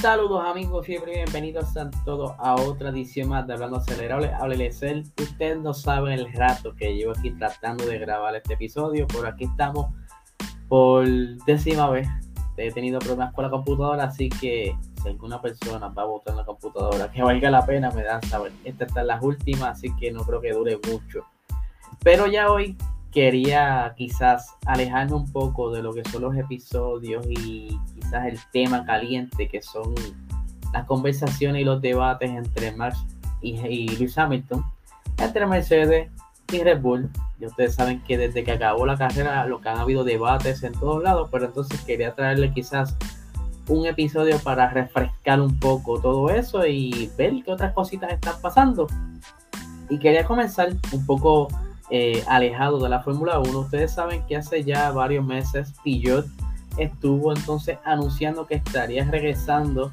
[0.00, 4.32] Saludos amigos, siempre bienvenidos a todos a otra edición más de Hablando Acelerable.
[4.32, 5.02] Háblele ser.
[5.20, 9.44] Ustedes no saben el rato que llevo aquí tratando de grabar este episodio, pero aquí
[9.44, 9.88] estamos
[10.70, 11.06] por
[11.44, 12.08] décima vez.
[12.56, 16.46] He tenido problemas con la computadora, así que si alguna persona va a botar la
[16.46, 18.52] computadora que valga la pena, me dan saber.
[18.64, 21.26] Estas están las últimas, así que no creo que dure mucho.
[22.02, 22.74] Pero ya hoy
[23.12, 28.84] quería quizás alejarme un poco de lo que son los episodios y quizás el tema
[28.84, 29.94] caliente que son
[30.72, 33.04] las conversaciones y los debates entre Max
[33.42, 34.64] y, y Lewis Hamilton,
[35.18, 36.08] entre Mercedes
[36.52, 37.10] y Red Bull.
[37.40, 40.72] Y ustedes saben que desde que acabó la carrera lo que han habido debates en
[40.72, 42.96] todos lados, pero entonces quería traerle quizás
[43.68, 48.86] un episodio para refrescar un poco todo eso y ver qué otras cositas están pasando.
[49.88, 51.48] Y quería comenzar un poco
[51.90, 53.58] eh, alejado de la Fórmula 1.
[53.58, 56.24] Ustedes saben que hace ya varios meses Peugeot
[56.76, 59.92] estuvo entonces anunciando que estaría regresando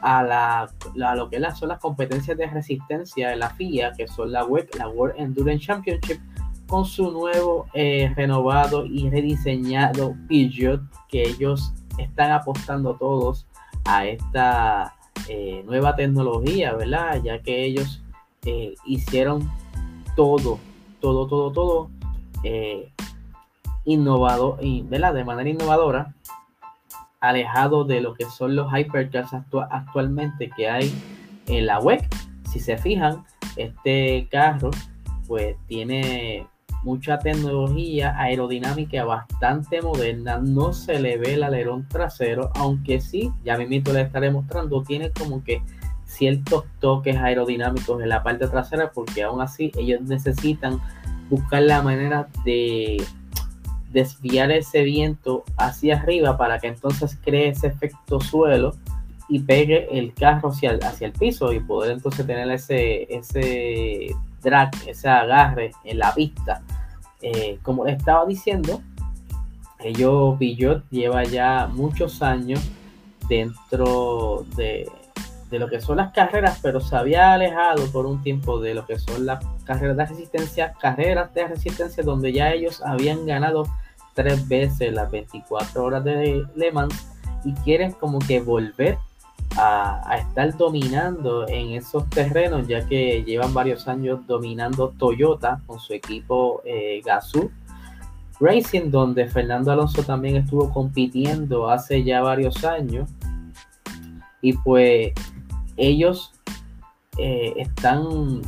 [0.00, 0.70] a, la,
[1.14, 4.88] lo que son las competencias de resistencia de la FIA, que son la WEC, la
[4.88, 6.18] World Endurance Championship,
[6.66, 13.46] con su nuevo eh, renovado y rediseñado Peugeot, que ellos están apostando todos
[13.84, 14.94] a esta
[15.28, 17.20] eh, nueva tecnología, ¿verdad?
[17.22, 18.00] Ya que ellos
[18.84, 19.50] hicieron
[20.16, 20.58] todo
[21.04, 21.90] todo, todo, todo
[22.44, 22.90] eh,
[23.84, 25.12] innovado, y, ¿verdad?
[25.12, 26.14] de manera innovadora,
[27.20, 29.34] alejado de lo que son los hypercars
[29.70, 30.94] actualmente que hay
[31.46, 32.00] en la web.
[32.50, 33.22] Si se fijan,
[33.56, 34.70] este carro
[35.28, 36.46] pues tiene
[36.84, 43.58] mucha tecnología aerodinámica bastante moderna, no se le ve el alerón trasero, aunque sí, ya
[43.58, 45.60] mismo le estaré mostrando, tiene como que
[46.14, 50.80] ciertos toques aerodinámicos en la parte trasera porque aún así ellos necesitan
[51.28, 53.02] buscar la manera de
[53.92, 58.74] desviar ese viento hacia arriba para que entonces cree ese efecto suelo
[59.28, 64.14] y pegue el carro hacia el, hacia el piso y poder entonces tener ese, ese
[64.42, 66.62] drag, ese agarre en la pista.
[67.22, 68.82] Eh, como estaba diciendo,
[69.80, 72.60] ellos Pillot lleva ya muchos años
[73.28, 74.90] dentro de
[75.54, 78.84] de lo que son las carreras, pero se había alejado por un tiempo de lo
[78.84, 83.68] que son las carreras de resistencia, carreras de resistencia donde ya ellos habían ganado
[84.14, 87.06] tres veces las 24 horas de Le Mans
[87.44, 88.98] y quieren como que volver
[89.56, 95.92] a, estar dominando en esos terrenos ya que llevan varios años dominando Toyota con su
[95.92, 97.50] equipo eh, Gazoo
[98.40, 103.08] Racing donde Fernando Alonso también estuvo compitiendo hace ya varios años.
[104.40, 105.12] Y pues
[105.76, 106.32] ellos
[107.18, 108.42] eh, están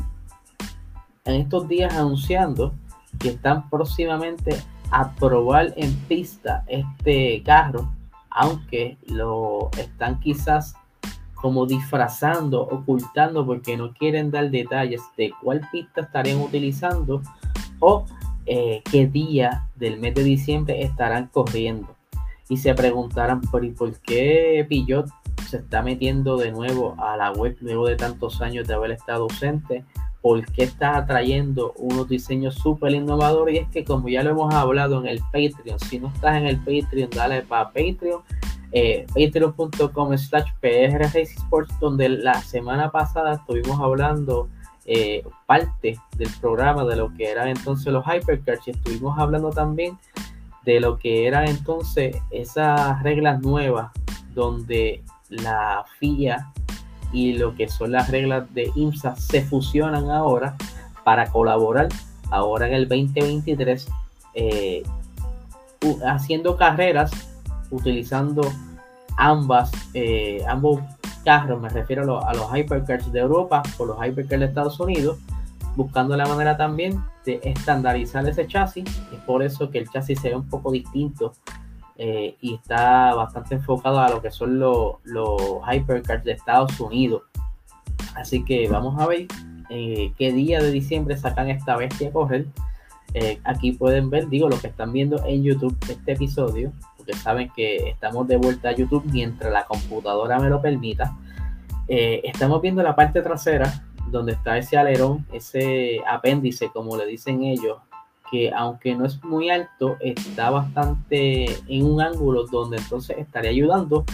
[1.25, 2.75] en estos días anunciando
[3.19, 4.56] que están próximamente
[4.91, 7.91] a probar en pista este carro,
[8.31, 10.75] aunque lo están quizás
[11.34, 17.22] como disfrazando, ocultando porque no quieren dar detalles de cuál pista estarían utilizando
[17.78, 18.04] o
[18.47, 21.94] eh, qué día del mes de diciembre estarán corriendo.
[22.48, 25.08] Y se preguntarán, ¿por, ¿por qué Pillot
[25.46, 29.24] se está metiendo de nuevo a la web luego de tantos años de haber estado
[29.24, 29.84] ausente,
[30.20, 35.00] porque está atrayendo unos diseños súper innovadores y es que como ya lo hemos hablado
[35.00, 38.22] en el Patreon, si no estás en el Patreon, dale para Patreon,
[38.72, 40.50] eh, patreon.com slash
[41.14, 44.48] Sports, donde la semana pasada estuvimos hablando
[44.84, 49.99] eh, parte del programa de lo que eran entonces los Hypercars y estuvimos hablando también
[50.64, 53.92] de lo que eran entonces esas reglas nuevas
[54.34, 56.52] donde la FIA
[57.12, 60.56] y lo que son las reglas de IMSA se fusionan ahora
[61.05, 61.88] para colaborar
[62.31, 63.88] ahora en el 2023
[64.34, 64.82] eh,
[66.05, 67.11] haciendo carreras
[67.70, 68.43] utilizando
[69.17, 70.81] ambas eh, ambos
[71.25, 75.19] carros me refiero a, los hypercars de Europa o los hypercars de Estados Unidos
[75.76, 78.84] buscando la manera también de estandarizar ese chasis.
[79.12, 81.34] Es por eso que el chasis se ve un poco distinto
[81.98, 85.40] eh, y está bastante enfocado a lo que son los, los
[85.70, 87.22] hypercars de Estados Unidos.
[88.14, 89.26] Así que vamos a ver
[89.70, 92.46] eh, qué día de diciembre sacan esta bestia a correr.
[93.14, 97.50] Eh, aquí pueden ver, digo, lo que están viendo en YouTube este episodio, porque saben
[97.56, 101.16] que estamos de vuelta a YouTube mientras la computadora me lo permita.
[101.88, 107.78] estamos viendo la parte trasera donde está ese alerón, ese apéndice, como le dicen ellos,
[108.31, 114.05] que aunque no es muy alto, está bastante en un ángulo donde entonces estaría ayudando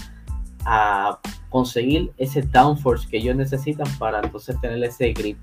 [0.65, 1.19] a
[1.49, 5.39] conseguir ese downforce que ellos necesitan para entonces tener ese grip.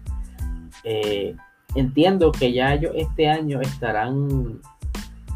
[0.83, 1.35] Eh,
[1.75, 4.59] entiendo que ya ellos este año estarán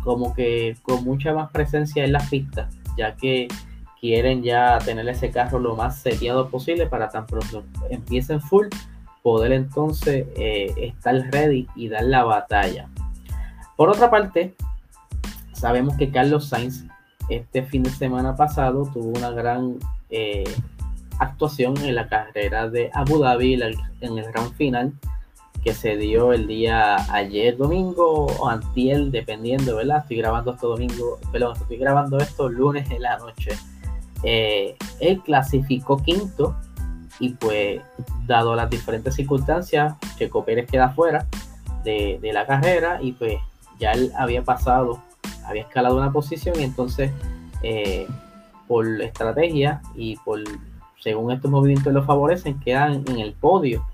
[0.04, 3.48] como que con mucha más presencia en las pistas, ya que
[4.00, 8.68] quieren ya tener ese carro lo más seteado posible para tan pronto empiecen full,
[9.22, 12.90] poder entonces eh, estar ready y dar la batalla.
[13.76, 14.56] Por otra parte,
[15.54, 16.86] sabemos que Carlos Sainz
[17.30, 19.78] este fin de semana pasado tuvo una gran
[20.10, 20.44] eh,
[21.20, 24.94] actuación en la carrera de Abu Dhabi en el gran final
[25.64, 30.00] que se dio el día ayer domingo o antiel, dependiendo, ¿verdad?
[30.00, 33.52] Estoy grabando esto domingo, perdón, estoy grabando esto lunes en la noche.
[34.24, 36.56] Eh, él clasificó quinto
[37.20, 37.82] y pues
[38.26, 41.28] dado las diferentes circunstancias, Checo Pérez queda fuera
[41.84, 43.38] de, la carrera y pues
[43.84, 45.00] ya él había pasado,
[45.46, 47.12] había escalado una posición y entonces
[47.62, 48.08] eh,
[48.68, 50.40] por estrategia y por
[51.00, 53.86] según estos movimientos lo favorecen, quedan en el podio.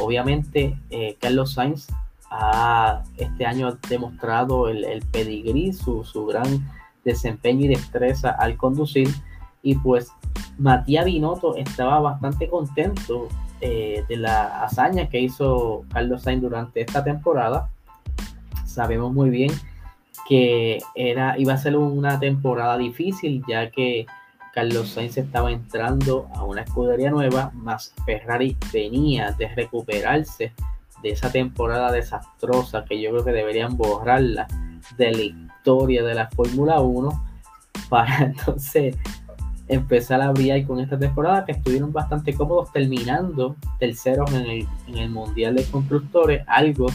[0.00, 1.86] Obviamente eh, Carlos Sainz
[2.30, 6.68] ha este año ha demostrado el, el pedigrí, su, su gran
[7.04, 9.08] desempeño y destreza al conducir
[9.62, 10.12] y pues
[10.58, 13.28] Matías Binotto estaba bastante contento
[13.60, 17.70] eh, de la hazaña que hizo Carlos Sainz durante esta temporada.
[18.78, 19.50] Sabemos muy bien
[20.28, 24.06] que era, iba a ser una temporada difícil, ya que
[24.54, 30.52] Carlos Sainz estaba entrando a una escudería nueva, más Ferrari venía de recuperarse
[31.02, 34.46] de esa temporada desastrosa que yo creo que deberían borrarla
[34.96, 37.24] de la historia de la Fórmula 1
[37.88, 38.96] para entonces
[39.66, 44.98] empezar a brillar con esta temporada que estuvieron bastante cómodos terminando terceros en el, en
[44.98, 46.86] el Mundial de Constructores, algo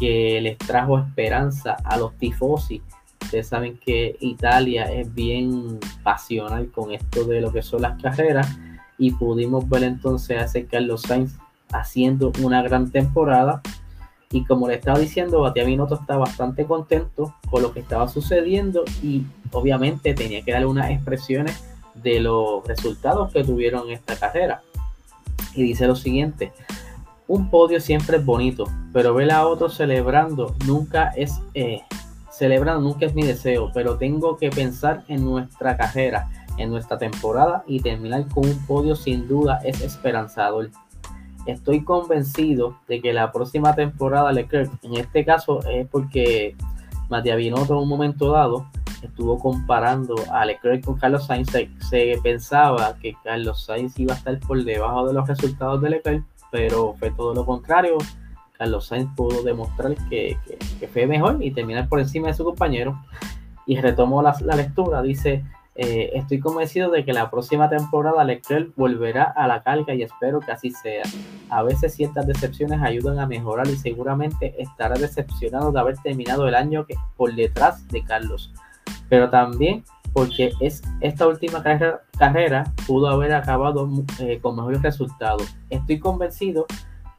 [0.00, 2.82] que les trajo esperanza a los tifosi.
[3.22, 8.58] Ustedes saben que Italia es bien pasional con esto de lo que son las carreras
[8.98, 11.36] y pudimos ver entonces a Carlos Sainz
[11.70, 13.62] haciendo una gran temporada
[14.32, 18.84] y como le estaba diciendo, Batia Binotto está bastante contento con lo que estaba sucediendo
[19.02, 21.64] y obviamente tenía que darle unas expresiones
[21.94, 24.62] de los resultados que tuvieron en esta carrera.
[25.54, 26.52] Y dice lo siguiente,
[27.30, 31.80] un podio siempre es bonito, pero ver a otros celebrando nunca es, eh,
[32.28, 36.28] celebrando nunca es mi deseo, pero tengo que pensar en nuestra carrera,
[36.58, 40.70] en nuestra temporada y terminar con un podio sin duda es esperanzador.
[41.46, 46.56] Estoy convencido de que la próxima temporada Leclerc, en este caso es porque
[47.10, 48.66] Matías Binotto en un momento dado
[49.02, 54.36] estuvo comparando a Leclerc con Carlos Sainz, se, pensaba que Carlos Sainz iba a estar
[54.40, 57.98] por debajo de los resultados de Leclerc, pero fue todo lo contrario.
[58.58, 60.36] Carlos Sainz pudo demostrar que,
[60.92, 63.00] fue mejor y terminar por encima de su compañero.
[63.66, 65.44] Y retomó la, lectura, dice,
[65.76, 70.40] eh, estoy convencido de que la próxima temporada Leclerc volverá a la carga y espero
[70.40, 71.04] que así sea.
[71.48, 76.54] A veces ciertas decepciones ayudan a mejorar y seguramente estará decepcionado de haber terminado el
[76.54, 76.86] año
[77.16, 78.52] por detrás de Carlos
[79.10, 83.88] pero también porque es esta última carrera, pudo haber acabado
[84.18, 85.54] eh, con mejores resultados.
[85.68, 86.66] Estoy convencido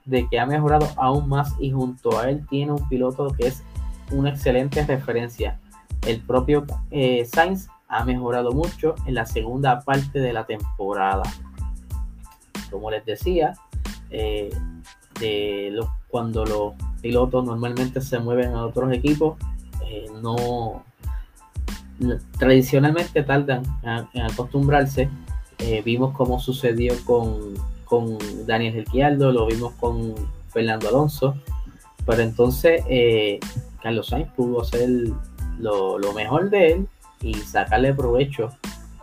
[0.06, 3.64] de que ha mejorado aún más y junto a él tiene un piloto que es
[4.12, 5.60] una excelente referencia.
[6.06, 11.24] El propio eh, Sainz ha mejorado mucho en la segunda parte de la temporada.
[12.70, 13.54] Como les decía,
[14.10, 14.50] eh,
[15.20, 15.80] de
[16.10, 19.38] cuando los pilotos normalmente se mueven a otros equipos,
[20.22, 20.84] no,
[22.38, 23.64] tradicionalmente tardan
[24.14, 25.10] en acostumbrarse.
[25.60, 27.54] Eh, vimos cómo sucedió con,
[27.86, 30.16] con Daniel Ricciardo, lo vimos con
[30.50, 31.36] Fernando Alonso,
[32.06, 33.40] pero entonces eh,
[33.82, 34.90] Carlos Sainz pudo hacer
[35.60, 36.88] lo, mejor de él
[37.22, 38.50] y sacarle provecho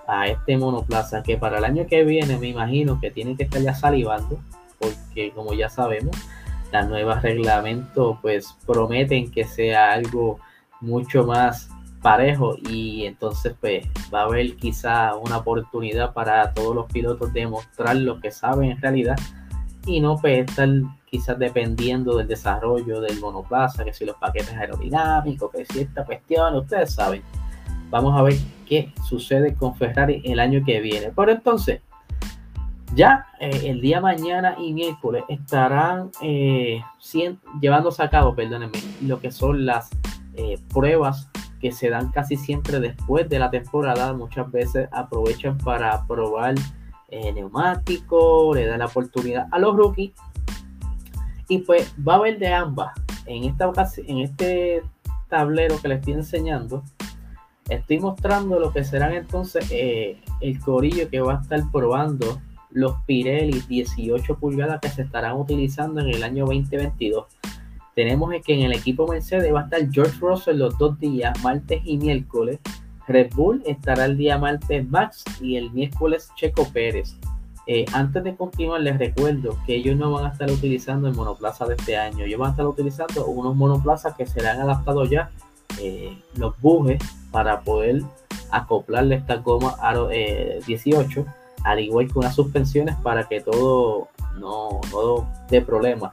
[0.07, 3.61] a este monoplaza que para el año que viene me imagino que tiene que estar
[3.61, 4.39] ya salivando
[4.79, 6.17] porque como ya sabemos
[6.73, 10.39] las nuevas reglamentos pues prometen que sea algo
[10.81, 11.69] mucho más
[12.03, 17.47] parejo y entonces pues va a haber quizá una oportunidad para todos los pilotos de
[17.47, 19.17] mostrar lo que saben en realidad
[19.87, 20.69] y no pues estar
[21.11, 26.55] quizás dependiendo del desarrollo del monoplaza, que si los paquetes aerodinámicos, que si esta cuestión,
[26.57, 27.23] ustedes saben.
[27.91, 28.35] Vamos a ver
[28.67, 31.09] qué sucede con Ferrari el año que viene.
[31.11, 31.81] Por entonces,
[32.95, 36.83] ya eh, el día mañana y miércoles estarán eh,
[37.61, 39.89] llevándose a cabo, perdónenme, lo que son las
[40.35, 44.13] eh, pruebas que se dan casi siempre después de la temporada.
[44.13, 46.55] Muchas veces aprovechan para probar
[47.09, 50.13] eh, neumático, le dan la oportunidad a los rookies.
[51.49, 52.93] Y pues va a haber de ambas.
[53.27, 53.71] En, esta
[54.07, 54.83] en este
[55.29, 56.83] tablero que les estoy enseñando,
[57.69, 62.95] estoy mostrando lo que serán entonces eh, el corillo que va a estar probando los
[63.07, 67.27] Pirelli 18 pulgadas que se estarán utilizando en el año 2022
[67.99, 71.83] tenemos que en el equipo Mercedes va a estar George Russell los dos días, martes
[71.85, 72.61] y miércoles,
[73.09, 77.17] Red Bull estará el día martes Max y el miércoles Checo Pérez.
[77.67, 81.67] Eh, antes de continuar, les recuerdo que ellos no van a estar utilizando el monoplaza
[81.67, 82.25] de este año.
[82.25, 85.33] Ellos van a estar utilizando unos monoplazas que serán adaptados ya,
[85.81, 87.03] eh, los bujes,
[87.33, 88.03] para poder
[88.53, 90.09] acoplarle esta goma aro
[90.65, 91.27] 18,
[91.65, 94.07] al igual que unas suspensiones para que todo
[94.39, 96.13] no, no dé problemas.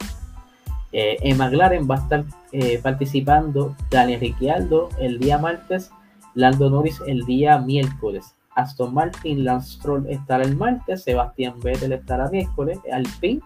[0.98, 2.24] Eh, en McLaren va a estar
[2.54, 5.92] eh, participando Daniel Ricciardo el día martes,
[6.36, 12.30] Lando Norris el día miércoles, Aston Martin, Lance Stroll estará el martes, Sebastián Vettel estará
[12.30, 13.42] miércoles, Alpine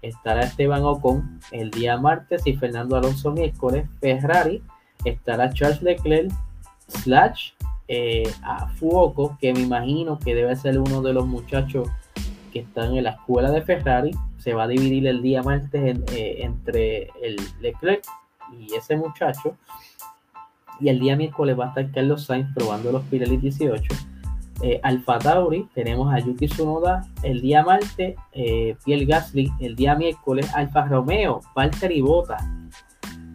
[0.00, 4.62] estará Esteban Ocon el día martes y Fernando Alonso miércoles, Ferrari
[5.04, 6.30] estará Charles Leclerc,
[6.86, 7.50] Slash
[7.88, 11.88] eh, a Fuoco, que me imagino que debe ser uno de los muchachos
[12.52, 16.36] que están en la escuela de Ferrari, se va a dividir el día martes eh,
[16.40, 18.02] entre el Leclerc
[18.58, 19.56] y ese muchacho.
[20.80, 23.94] Y el día miércoles va a estar Carlos Sainz probando los Pirelli 18.
[24.62, 29.94] Eh, Alfa Tauri, tenemos a Yuki Tsunoda el día martes, eh, Pierre Gasly el día
[29.94, 32.36] miércoles, Alfa Romeo, Valtteri Bota.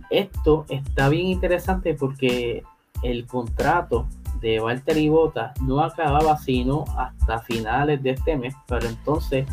[0.10, 2.64] Esto está bien interesante porque
[3.02, 4.08] el contrato
[4.42, 9.46] de Valtteri Bota no acababa sino hasta finales de este mes, pero entonces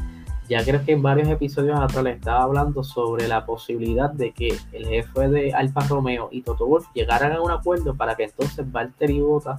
[0.49, 4.57] ya creo que en varios episodios atrás le estaba hablando sobre la posibilidad de que
[4.73, 8.71] el jefe de Alfa Romeo y Toto Wolf llegaran a un acuerdo para que entonces
[8.71, 9.57] Valtteri Bota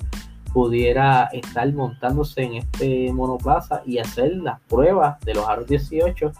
[0.54, 6.32] pudiera estar montándose en este monoplaza y hacer las pruebas de los aros 18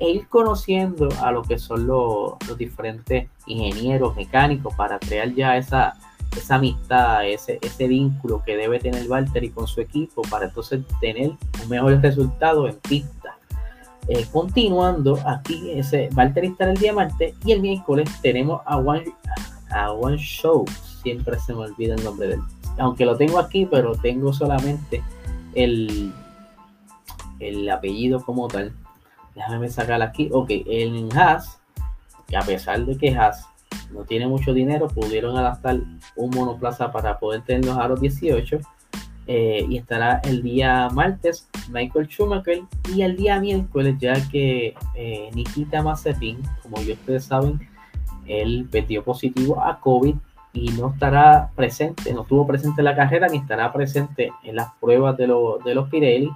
[0.00, 5.94] e ir conociendo a lo que son los, diferentes ingenieros mecánicos para crear ya esa,
[6.36, 11.30] esa amistad, ese, ese vínculo que debe tener Valtteri con su equipo para entonces tener
[11.62, 13.19] un mejor resultado en pista.
[14.12, 19.04] Eh, continuando, aquí ese Valtteri está el día martes y el miércoles tenemos a One,
[19.70, 20.64] a One Show.
[21.04, 22.40] Siempre se me olvida el nombre de él.
[22.78, 25.00] Aunque lo tengo aquí, pero tengo solamente
[25.54, 26.12] el,
[27.38, 28.72] el apellido como tal.
[29.36, 30.28] Déjame sacar aquí.
[30.32, 31.60] Ok, el Haas,
[32.26, 33.46] que a pesar de que Haas
[33.92, 35.78] no tiene mucho dinero, pudieron adaptar
[36.16, 38.58] un monoplaza para poder tener los aros 18
[39.28, 42.62] eh, y estará el día martes Michael Schumacher
[42.94, 47.60] y el día miércoles ya que eh, Nikita Mazepin, como ya ustedes saben,
[48.26, 50.14] él perdió positivo a COVID
[50.52, 54.68] y no estará presente, no estuvo presente en la carrera ni estará presente en las
[54.80, 55.26] pruebas de,
[55.64, 56.30] de los Pirelli.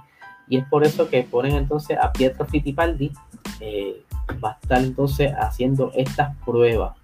[0.47, 3.11] Y es por eso que ponen entonces a Pietro Fittipaldi
[3.59, 4.03] eh,
[4.43, 6.95] va a estar entonces haciendo estas pruebas.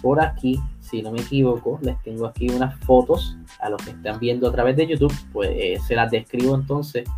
[0.00, 4.20] Por aquí si no me equivoco, les tengo aquí unas fotos a los que están
[4.20, 7.08] viendo a través de YouTube, pues eh, se las describo entonces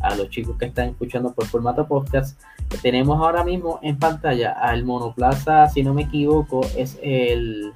[0.00, 2.40] a los chicos que están escuchando por formato podcast.
[2.82, 7.72] Tenemos ahora mismo en pantalla al monoplaza, si no me equivoco, es el,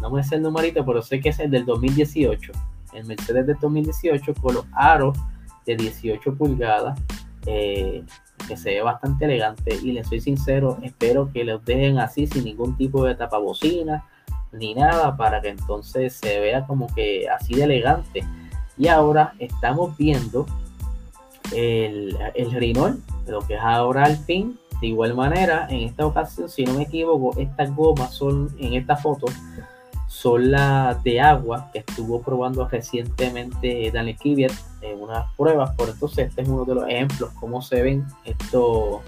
[0.00, 2.52] no me sé el numerito, pero sé que es el del 2018,
[2.94, 5.16] el Mercedes del 2018 con los aros
[5.66, 7.00] de 18 pulgadas.
[7.46, 8.04] Eh,
[8.46, 12.44] que se ve bastante elegante y les soy sincero, espero que los dejen así sin
[12.44, 14.04] ningún tipo de tapabocina
[14.52, 18.24] ni nada para que entonces se vea como que así de elegante.
[18.76, 20.46] Y ahora estamos viendo
[21.54, 24.58] el, el Rinol, lo que es ahora al fin.
[24.80, 28.96] De igual manera, en esta ocasión, si no me equivoco, estas gomas son, en esta
[28.96, 29.26] foto,
[30.08, 35.74] son las de agua que estuvo probando recientemente Daniel Kiviat en unas pruebas.
[35.76, 39.02] Por entonces, este es uno de los ejemplos, cómo se ven estos,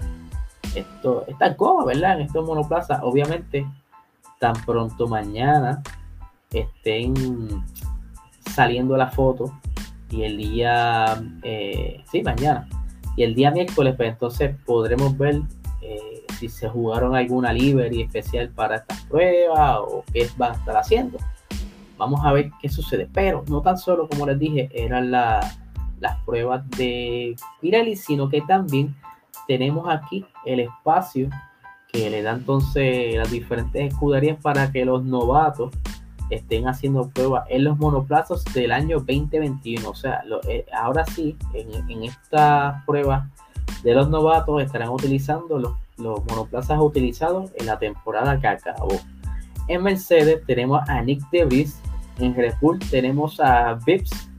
[0.75, 2.19] esto, estas gomas, ¿verdad?
[2.19, 2.99] En estos monoplazas.
[3.01, 3.65] Obviamente,
[4.39, 5.81] tan pronto mañana
[6.51, 7.13] estén
[8.53, 9.51] saliendo la foto
[10.13, 12.67] y el día, eh, sí, mañana,
[13.15, 15.41] y el día miércoles, pues entonces podremos ver
[15.81, 20.77] eh, si se jugaron alguna livery especial para estas pruebas o qué van a estar
[20.77, 21.17] haciendo.
[21.97, 23.07] Vamos a ver qué sucede.
[23.11, 25.55] Pero no tan solo, como les dije, eran las
[26.25, 28.95] pruebas de Pirelli, sino que también
[29.47, 31.29] tenemos aquí el espacio
[31.91, 35.71] que le da entonces las diferentes escuderías para que los novatos
[36.29, 39.89] estén haciendo pruebas en los monoplazos del año 2021.
[39.89, 43.29] O sea, eh, ahora sí, en, estas pruebas
[43.83, 48.99] de los novatos estarán utilizando los, monoplazas utilizados en la temporada que acabó.
[49.67, 51.79] En Mercedes tenemos a Nick DeVries,
[52.19, 54.29] en Red Bull tenemos a Vips,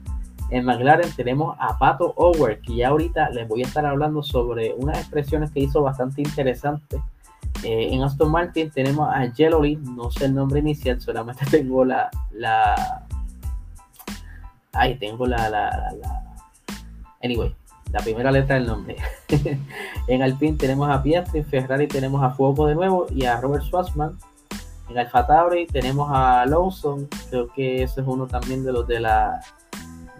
[0.50, 4.74] en McLaren tenemos a Pato Ower, que ya ahorita les voy a estar hablando sobre
[4.74, 7.00] unas expresiones que hizo bastante interesantes
[7.64, 12.10] eh, en Aston Martin tenemos a Jelly, no sé el nombre inicial, solamente tengo la.
[12.32, 13.06] la
[14.72, 15.90] ahí tengo la, la,
[17.22, 17.54] Anyway,
[17.90, 18.96] la primera letra del nombre.
[20.08, 23.64] en Alpine tenemos a Piastri, en Ferrari tenemos a Fuego de nuevo y a Robert
[23.64, 24.18] Schwarzman.
[24.90, 29.00] En Alfa Tauri tenemos a Lawson, creo que ese es uno también de los de
[29.00, 29.40] la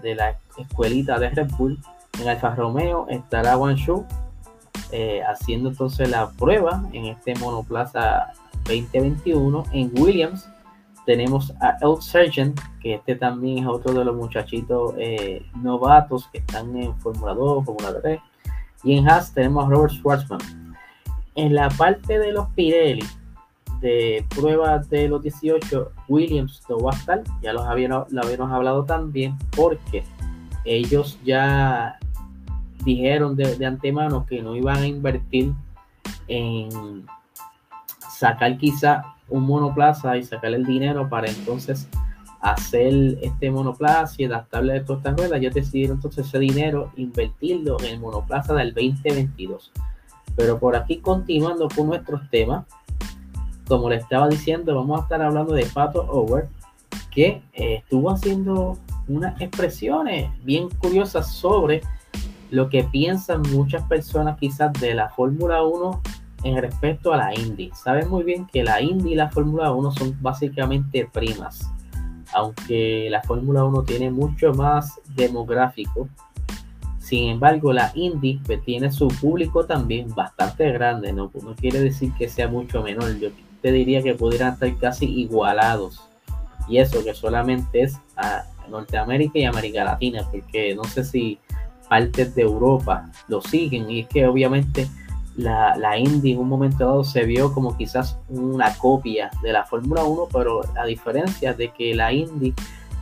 [0.00, 1.78] de la escuelita de Red Bull.
[2.18, 4.06] En Alfa Romeo estará Guangzhou
[4.96, 8.32] eh, haciendo entonces la prueba en este monoplaza
[8.68, 9.64] 2021.
[9.72, 10.48] En Williams
[11.04, 16.38] tenemos a El Sargent, que este también es otro de los muchachitos eh, novatos que
[16.38, 18.20] están en Fórmula 2, Fórmula 3.
[18.84, 20.76] Y en Haas tenemos a Robert Schwarzman.
[21.34, 23.04] En la parte de los Pirelli,
[23.80, 26.92] de pruebas de los 18, Williams no va
[27.42, 30.04] ya los habíamos, lo habíamos hablado también, porque
[30.64, 31.98] ellos ya
[32.84, 35.52] dijeron de, de, antemano que no iban a invertir
[36.28, 37.06] en
[38.10, 41.88] sacar quizá un monoplaza y sacar el dinero para entonces
[42.44, 45.40] hacer este monoplaza y adaptarle a todas estas ruedas.
[45.40, 49.72] Ellos decidieron entonces ese dinero invertirlo en el monoplaza del 2022.
[50.36, 52.66] Pero por aquí continuando con nuestros temas,
[53.66, 56.48] como le estaba diciendo, vamos a estar hablando de Pato Over,
[57.10, 58.76] que eh, estuvo haciendo
[59.08, 61.80] unas expresiones bien curiosas sobre
[62.54, 66.00] lo que piensan muchas personas quizás de la Fórmula 1
[66.44, 67.72] en respecto a la Indy.
[67.74, 71.68] Saben muy bien que la Indy y la Fórmula 1 son básicamente primas,
[72.32, 76.08] aunque la Fórmula 1 tiene mucho más demográfico.
[77.00, 81.32] Sin embargo, la Indy pues, tiene su público también bastante grande, ¿no?
[81.42, 83.18] no quiere decir que sea mucho menor.
[83.18, 83.30] Yo
[83.62, 86.08] te diría que pudieran estar casi igualados.
[86.68, 91.38] Y eso que solamente es a Norteamérica y América Latina, porque no sé si
[91.88, 93.90] partes de Europa lo siguen.
[93.90, 94.88] Y es que obviamente
[95.36, 99.64] la, la Indy en un momento dado se vio como quizás una copia de la
[99.64, 102.54] Fórmula 1, pero a diferencia de que la Indy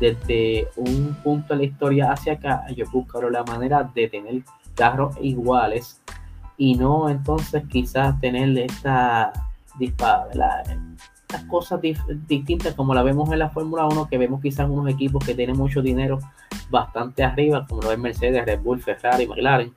[0.03, 4.42] desde un punto de la historia hacia acá, yo buscaron la manera de tener
[4.75, 6.01] carros iguales
[6.57, 9.33] y no entonces quizás tener esta
[11.33, 11.81] estas cosas
[12.29, 15.57] distintas como la vemos en la Fórmula 1, que vemos quizás unos equipos que tienen
[15.57, 16.18] mucho dinero
[16.68, 19.73] bastante arriba, como lo es Mercedes, Red Bull, Ferrari, McLaren,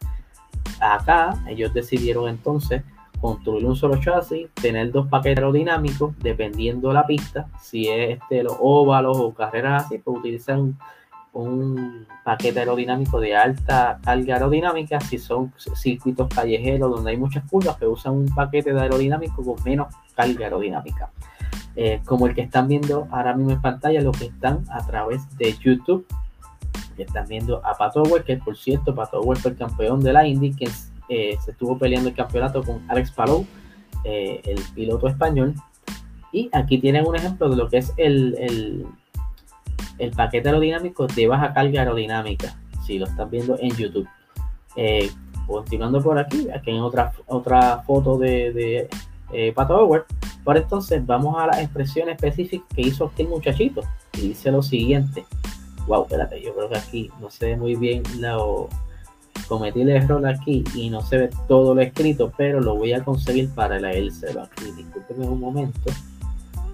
[0.82, 2.84] Acá ellos decidieron entonces
[3.22, 8.44] construir un solo chasis, tener dos paquetes aerodinámicos, dependiendo de la pista, si es este,
[8.44, 10.78] los óvalos o carreras así, pues utilizan
[11.32, 17.78] un paquete aerodinámico de alta carga aerodinámica, si son circuitos callejeros donde hay muchas curvas,
[17.78, 21.10] pues usan un paquete de aerodinámico con menos carga aerodinámica.
[21.78, 25.22] Eh, como el que están viendo ahora mismo en pantalla, los que están a través
[25.38, 26.06] de YouTube
[26.98, 30.70] están viendo a Pato que por cierto, Pato fue el campeón de la Indy, que
[31.10, 33.46] eh, se estuvo peleando el campeonato con Alex Palou,
[34.06, 35.54] eh, el piloto español.
[36.32, 38.86] Y aquí tienen un ejemplo de lo que es el,
[39.98, 44.08] el, paquete aerodinámico de baja carga aerodinámica, si lo están viendo en YouTube.
[45.48, 48.90] Continuando por aquí, aquí en otra, otra foto de,
[49.32, 50.06] de Pato Howard.
[50.46, 53.82] Por entonces vamos a la expresión específica que hizo este muchachito.
[54.14, 55.26] Y dice lo siguiente
[55.88, 58.70] wow, espérate, yo creo que aquí no se ve muy bien lo
[59.48, 63.04] cometí el error aquí y no se ve todo lo escrito, pero lo voy a
[63.04, 64.72] conseguir para leérselo aquí.
[64.76, 65.92] Discúlpeme un momento.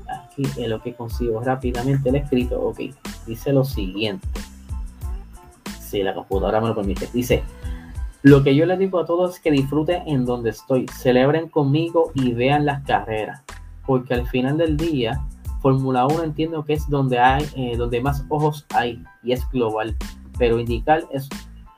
[0.08, 2.62] Aquí es lo que consigo rápidamente el escrito.
[2.62, 2.80] Ok,
[3.28, 4.28] dice lo siguiente.
[5.82, 7.10] Si la computadora me lo permite.
[7.12, 7.44] Dice,
[8.22, 12.12] lo que yo les digo a todos es que disfruten en donde estoy, celebren conmigo
[12.14, 13.42] y vean las carreras,
[13.92, 15.22] porque al final del día
[15.60, 19.98] Fórmula 1 entiendo que es donde hay, eh, donde más ojos hay y es global,
[20.40, 21.28] pero indicar es,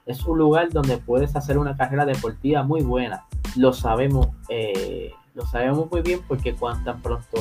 [0.05, 3.25] es un lugar donde puedes hacer una carrera deportiva muy buena.
[3.55, 7.39] Lo sabemos, eh, lo sabemos muy bien porque cuando tan pronto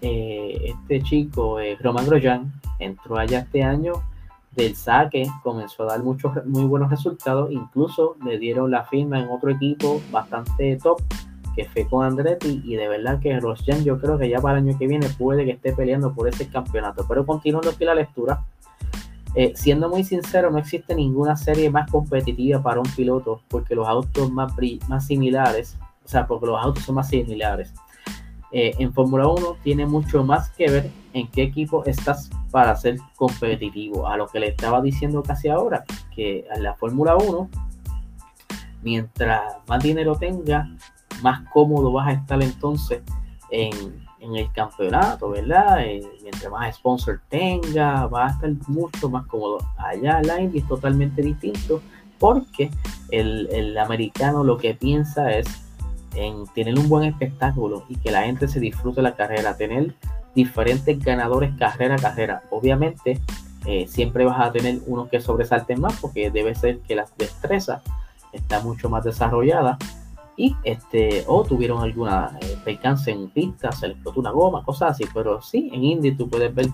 [0.00, 3.94] eh, este chico, Roman Grosjean, entró allá este año
[4.52, 9.28] del saque, comenzó a dar muchos muy buenos resultados, incluso le dieron la firma en
[9.28, 11.02] otro equipo bastante top
[11.54, 14.68] que fue con Andretti y de verdad que Rosjan yo creo que ya para el
[14.68, 17.06] año que viene puede que esté peleando por ese campeonato.
[17.08, 18.44] Pero continuando aquí la lectura,
[19.34, 23.88] eh, siendo muy sincero, no existe ninguna serie más competitiva para un piloto porque los
[23.88, 24.54] autos más,
[25.06, 27.72] similares, o sea, porque los autos son más similares.
[28.52, 32.98] Eh, en Fórmula 1 tiene mucho más que ver en qué equipo estás para ser
[33.16, 34.06] competitivo.
[34.06, 37.50] A lo que le estaba diciendo casi ahora, que en la Fórmula 1,
[38.82, 40.68] mientras más dinero tenga,
[41.22, 43.02] más cómodo vas a estar entonces
[43.50, 45.84] en, el campeonato, ¿verdad?
[45.84, 49.58] Eh, mientras más sponsor tenga, va a estar mucho más cómodo.
[49.76, 51.82] Allá la Indy es totalmente distinto
[52.18, 52.70] porque
[53.10, 55.46] el, americano lo que piensa es
[56.14, 59.94] en tener un buen espectáculo y que la gente se disfrute la carrera, tener
[60.34, 62.44] diferentes ganadores carrera a carrera.
[62.50, 63.20] Obviamente,
[63.66, 67.82] eh, siempre vas a tener unos que sobresalten más porque debe ser que la destreza
[68.32, 69.78] está mucho más desarrollada
[70.36, 74.92] y este o tuvieron alguna eh, percance en pista, se les explotó una goma, cosas
[74.92, 76.66] así, pero sí, en Indy tú puedes ver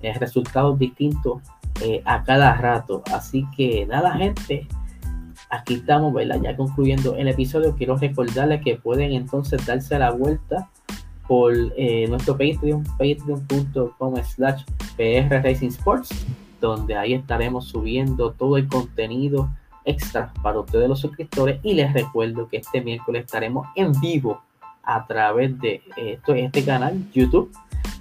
[0.00, 1.42] eh, resultados distintos
[1.82, 3.02] eh, a cada rato.
[3.12, 4.66] Así que nada, gente.
[5.50, 6.40] Aquí estamos, ¿verdad?
[6.42, 10.68] Ya concluyendo el episodio, quiero recordarles que pueden entonces darse la vuelta
[11.28, 14.64] por eh, nuestro Patreon, patreon.com slash
[14.96, 16.26] PR Racing Sports,
[16.60, 19.50] donde ahí estaremos subiendo todo el contenido
[19.86, 24.42] extra para ustedes los suscriptores y les recuerdo que este miércoles estaremos en vivo
[24.82, 27.50] a través de esto, este canal YouTube,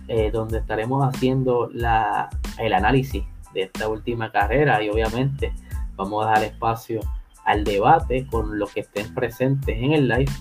[0.07, 5.53] eh, donde estaremos haciendo la, el análisis de esta última carrera y obviamente
[5.95, 6.99] vamos a dar espacio
[7.45, 10.31] al debate con los que estén presentes en el live.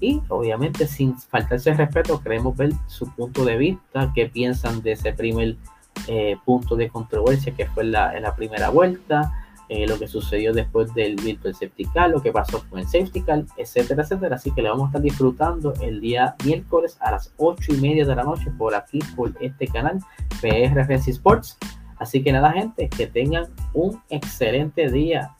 [0.00, 4.92] Y obviamente sin faltarse el respeto queremos ver su punto de vista, qué piensan de
[4.92, 5.56] ese primer
[6.08, 9.41] eh, punto de controversia que fue la, en la primera vuelta,
[9.74, 13.42] eh, lo que sucedió después del virtual safety lo que pasó con el safety car,
[13.56, 14.36] etcétera, etcétera.
[14.36, 18.04] Así que le vamos a estar disfrutando el día miércoles a las 8 y media
[18.04, 19.98] de la noche por aquí, por este canal,
[20.42, 21.56] PR Racing Sports.
[21.96, 25.30] Así que nada, gente, que tengan un excelente día